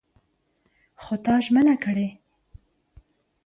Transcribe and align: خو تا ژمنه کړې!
خو 1.01 1.13
تا 1.25 1.35
ژمنه 1.45 1.75
کړې! 1.83 2.07